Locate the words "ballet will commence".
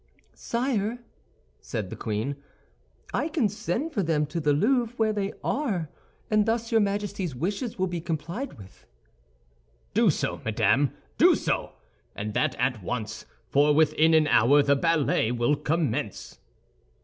14.75-16.39